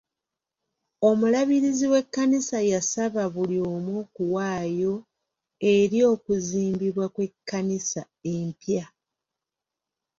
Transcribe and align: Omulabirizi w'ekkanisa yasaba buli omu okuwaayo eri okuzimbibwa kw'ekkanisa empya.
Omulabirizi 1.09 1.85
w'ekkanisa 1.91 2.57
yasaba 2.71 3.23
buli 3.33 3.57
omu 3.71 3.91
okuwaayo 4.03 4.93
eri 5.73 5.99
okuzimbibwa 6.13 7.05
kw'ekkanisa 7.13 8.01
empya. 8.33 8.85